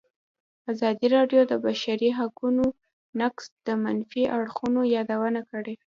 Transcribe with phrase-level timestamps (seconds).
[0.71, 2.65] ازادي راډیو د د بشري حقونو
[3.19, 5.75] نقض د منفي اړخونو یادونه کړې.